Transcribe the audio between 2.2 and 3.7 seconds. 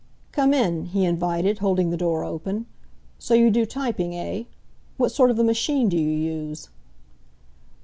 open. "So you do